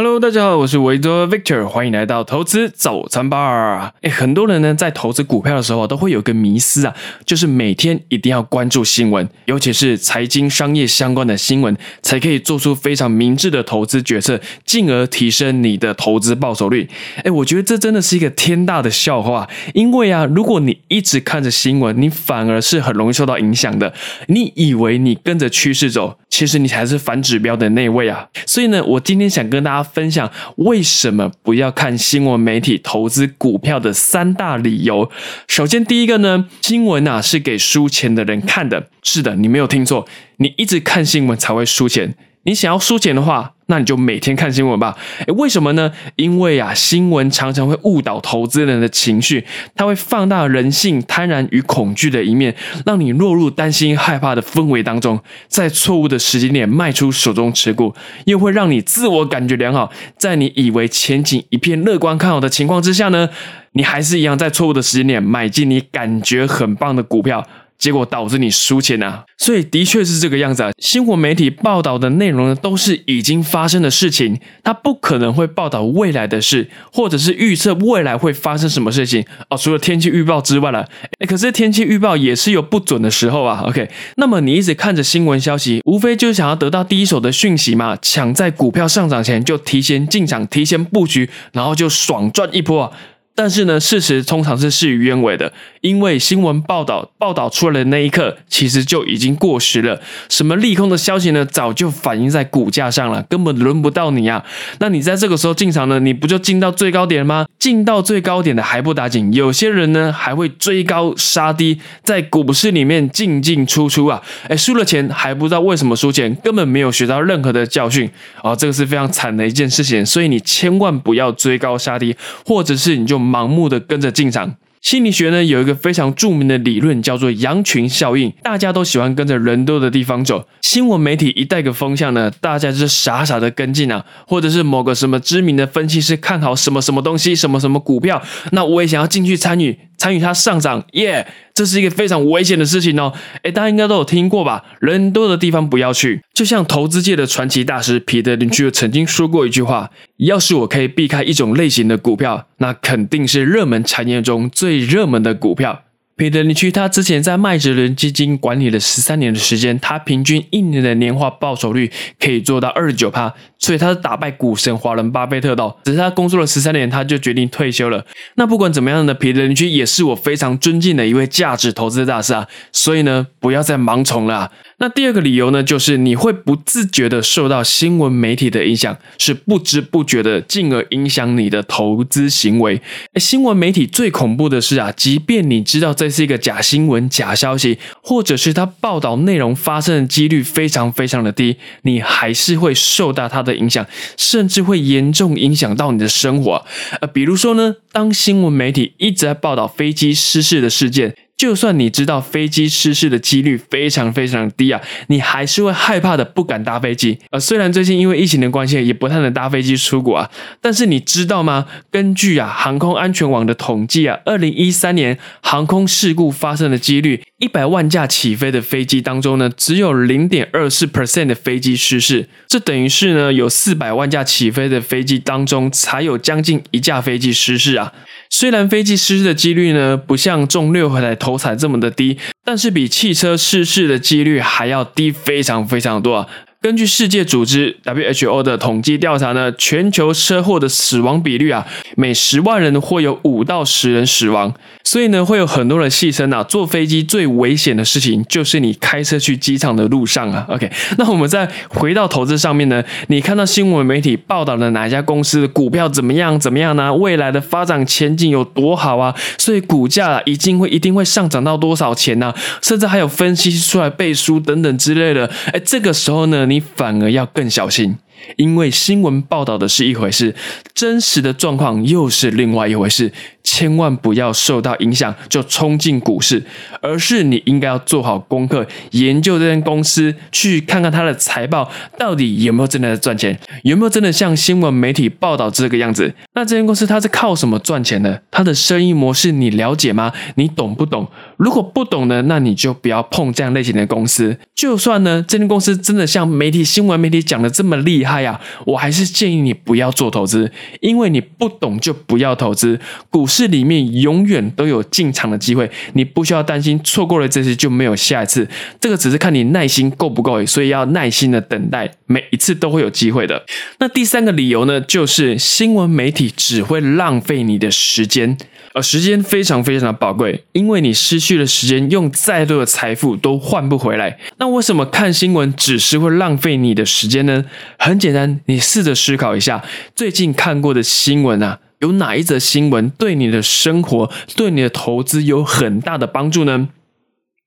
[0.00, 3.92] Hello，大家好，我是维多 Victor，欢迎来到投资早餐吧。
[4.02, 6.94] 哎，很多人呢在投资股票的时候都会有个迷思啊，
[7.26, 16.88] 就是每天一定要关注新闻，尤其是财经、商业相关的新闻，才可以做出非常明智的投资决策，进而提升你的投资报酬率。
[17.24, 23.92] 哎，我觉得这真的是一个天大的笑话，因为啊，如果你一直看着新闻，你反而是很容易受到影响的。
[24.28, 28.28] 你以为你跟着趋势走，其实你才是反指标的那位啊。
[28.46, 29.78] 所以呢，我今天想跟大家。
[29.82, 35.10] 分享为什么不要看新闻媒体投资股票的三大理由。
[35.48, 38.88] 首先，第一个呢，新闻啊是给输钱的人看的。
[39.02, 42.14] 是的，你没有听错，你一直看新闻才会输钱。
[42.48, 43.52] 你想要输钱的话。
[43.70, 44.96] 那你就每天看新闻吧。
[45.26, 45.92] 诶，为什么呢？
[46.16, 49.44] 因为啊，新闻常常会误导投资人的情绪，
[49.76, 52.54] 它会放大人性贪婪与恐惧的一面，
[52.86, 57.94] 让你落入担心、害怕的氛围当中，在错误的时间点卖出手中持股，
[58.24, 63.28] 又会让你自我感觉良好，在你以为前景一片乐观看好的情况之下呢，
[63.72, 67.46] 你还是一样在错误的时间点买进你感觉很棒的股票。
[67.78, 70.70] 结果导致你输钱啊，所以的确是这个样子啊。
[70.78, 79.56] 新闻媒体报道的内容呢，都是已经发生的事情，它不可能会报道未来的事，或者是预测未来会发生什么事情哦。
[79.56, 80.86] 除了天气预报之外了，
[81.20, 83.62] 哎，可是天气预报也是有不准的时候啊。
[83.66, 92.92] OK，那么你一直看着新闻消息，无非就是想要得到第一手的讯息嘛，抢在股票上涨前就提前进场、提前布局，然后就爽赚一波啊。
[93.38, 100.00] 但是呢，事实通常是事与愿违的，因为新闻报道报道出来的那一刻，其实就已经过时了。
[100.28, 104.44] 什么利空的消息呢，早就反映在股价上了，根本轮不到你啊。
[104.80, 107.46] 那你在这个时候进场呢，你不就进到最高点了吗？
[107.60, 118.10] 进到最高点的还不打紧，有些人呢还会追高杀低，在股市里面进进出出啊，哎，输了钱还不知道为什么输钱，根本没有学到任何的教训
[118.42, 120.04] 啊，这个是非常惨的一件事情。
[120.04, 123.27] 所以你千万不要追高杀低，或者是你就。
[123.28, 130.46] 盲目的跟着进场，心理学呢有一个非常著名的理论叫做羊群效应，大家都喜欢跟着人多的地方走。
[130.62, 138.22] 新闻媒体一带个风向呢，大家就是傻傻的跟进啊，或者是某个什么知名的分析师看好什么什么东西，什么什么股票，
[138.52, 139.78] 那我也想要进去参与。
[139.98, 143.12] 参与它上涨，耶，这是一个非常危险的事情哦。
[143.42, 144.64] 诶大家应该都有听过吧？
[144.80, 146.22] 人多的地方不要去。
[146.32, 155.82] 就像投资界的传奇大师彼得林区曾经说过一句话：要是我可以避开一种类型的股票，那肯定是热门产业中最热门的股票。
[156.18, 165.76] 彼得林区他之前在麦哲伦基金管理了十三年的时间，他平均一年的年化报酬率可以做到二十九趴，所以他是打败股神华伦巴菲特的。
[165.84, 168.04] 只是他工作了十三年，他就决定退休了。
[168.34, 174.50] 那不管怎么样呢，彼得林区也是我非常尊敬的一位价值投资大师啊，所以呢，不要再盲从了。
[174.80, 182.80] 那第二个理由呢，就是你会不自觉的受到新闻媒体的影响，是不知不觉的，进而影响你的投资行为。
[183.16, 193.84] 新闻媒体最恐怖的是啊，即便你知道这是一个假新闻、假消息，或者是它报道内容发生的几率非常非常的低，你还是会受到它的影响，
[194.16, 196.64] 甚至会严重影响到你的生活。
[197.00, 201.16] 呃，比如说呢，当新闻媒体一直在报道飞机失事的事件。
[201.38, 207.16] 就算你知道飞机失事的几率非常非常低啊，你还是会害怕的，不敢搭飞机。
[207.30, 210.28] 呃，虽然最近因为疫情的关系，也不太能搭飞机出国啊，
[210.60, 211.66] 但是你知道吗？
[211.92, 227.92] 根据啊航空安全网的统计啊，二零一三年航空事故发生的几率，一百万架起飞的飞机当中呢，只有零点二四 percent 的飞机失事，这等于是呢有四百万架起飞的飞机当中，才有将近一架飞机失事啊。
[228.30, 236.28] 虽然飞机失事的几率呢，不像中六合彩头彩这么的低，但是比汽车失事的几率还要低非常非常多啊。
[236.60, 241.64] 根据世界组织 WHO 的统计调查呢，全球车祸的死亡比率啊，
[241.94, 244.52] 每十万人会有五到十人死亡。
[244.82, 250.44] 所以呢，会有很多人戏称啊，坐飞机最危险的事情就是你开车去机场的路上啊。
[250.48, 256.92] OK， 那我们再回到投资上面呢，你看到新闻媒体报道的哪家公司的股票怎么样怎么样呢？
[256.92, 259.14] 未来的发展前景有多好啊？
[259.38, 262.34] 所以股价一定会一定会上涨到多少钱呢？
[262.60, 265.30] 甚至还有分析出来背书等等之类的。
[265.52, 266.47] 哎，这个时候呢？
[266.48, 267.98] 你反而要更小心。
[268.36, 270.34] 因为新闻报道的是一回事，
[270.74, 273.12] 真实的状况又是另外一回事，
[273.42, 276.44] 千万不要受到影响就冲进股市，
[276.80, 286.12] 而是你应该要做好功课，研究这间公司，去看看它的财报到底有没有真的在赚钱，有没有真的像新闻媒体报道这个样子。
[286.34, 288.22] 那这间公司它是靠什么赚钱的？
[288.30, 290.12] 它的生意模式你了解吗？
[290.34, 291.08] 你懂不懂？
[291.36, 294.36] 如果不懂呢，那你就不要碰这样类型的公司。
[294.54, 298.07] 就算呢，这间公司真的像媒体新闻媒体讲的这么厉害。
[298.08, 300.50] 害呀，我还是建议你不要做投资，
[300.80, 302.80] 因为你不懂就不要投资。
[303.10, 308.48] 股市里面永远都有进场的机会，你不需要担心错过了这次就没有下一次，
[308.80, 313.44] 这个只是看你耐心够不够，所以要耐心的等待，每一次都会有机会的。
[313.78, 318.38] 那第三个理由呢，就是新闻媒体只会浪费你的时间。
[318.74, 324.18] 而时间非常非常的宝贵，因为你失去了时间，用再多的财富都换不回来。
[324.36, 327.44] 那为什么看新闻只是会浪费你的时间呢？
[327.78, 329.64] 很简单，你试着思考一下，
[329.94, 336.68] 最近看过的新闻啊，有哪一则新闻对你的生活、对你的投资有很大的帮助呢？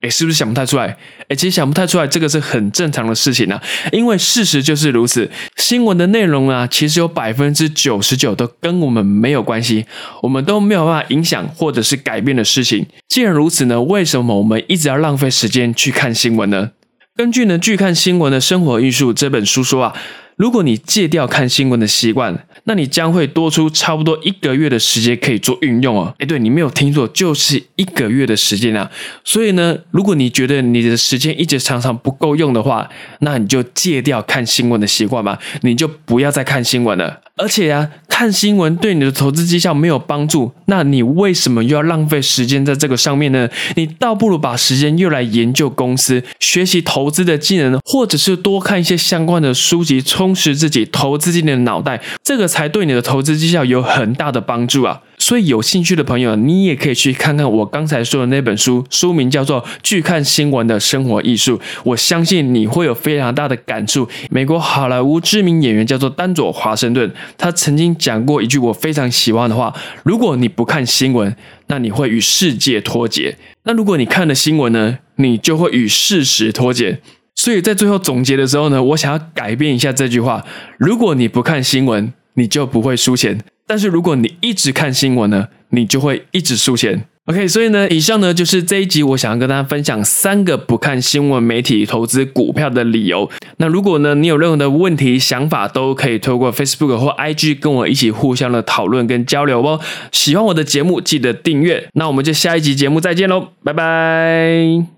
[0.02, 0.96] 哎，是不是想不太出来？
[1.28, 3.62] 哎，其实想不太出来，这个是很正常的事情啊。
[3.92, 9.86] 因为事实就是如此，新闻的内容啊，其实有百分之九十九都跟我们没有关系，
[10.22, 12.84] 我们都没有办法影响或者是改变的事情。
[13.06, 16.72] 既然如此呢，为什么我们一直要浪费时间去看新闻呢？
[17.14, 19.94] 根据呢《拒看新闻的生活艺术》这本书说啊。
[20.42, 26.12] 如果你戒掉看新闻的习惯，那你将会多出差不多一个月的时间可以做运用哦。
[26.18, 28.90] 哎，对你没有听错，就是一个月的时间啊。
[29.22, 32.90] 所以呢，如果你觉得你的时间一直常常不够用的话，
[33.20, 37.20] 那你就戒掉看新闻的习惯吧，你就不要再看新闻了。
[37.36, 43.48] 而且呀，看新闻对你的投资绩效没有帮助，那你为什么又要浪费时间在这个上面呢？
[43.74, 55.00] 你倒不如把时间用来研究公司，学习投资的技能，或者是多看一些相关的书籍，充实自己投资经理的脑袋，这个才对你的投资绩效有很大的帮助啊！
[55.22, 61.56] 所以有兴趣的朋友，你也可以去看看我刚才说的那本书，书名叫做《拒看新闻的生活艺术》。
[61.84, 64.08] 我相信你会有非常大的感触。
[64.30, 67.08] 美国好莱坞知名演员叫做丹佐华盛顿，
[67.38, 69.72] 他曾经讲过一句我非常喜欢的话：
[70.02, 71.36] 如果你不看新闻，
[71.68, 76.98] 那你会与世界脱节；那如果你看了新闻呢，你就会与事实脱节。
[77.36, 80.44] 所以在最后总结的时候呢，我想要改变一下这句话：
[80.78, 83.38] 如果你不看新闻，你就不会输钱。
[83.66, 87.04] 但是如果你一直看新闻呢，你就会一直输钱。
[87.26, 93.30] OK，所以呢，以上呢就是这一集我想要跟大家分享三个不看新闻媒体投资股票的理由。
[93.58, 99.78] 那如果呢你有任何的问题、想法，都可以透过 Facebook 或 IG 跟我一起互相的讨论跟交流哦。
[100.10, 101.88] 喜欢我的节目，记得订阅。
[101.92, 104.92] 那我们就下一集节目再见喽，拜拜。